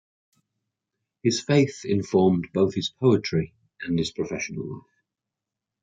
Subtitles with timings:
[1.21, 4.87] His faith informed both his poetry and his professional life.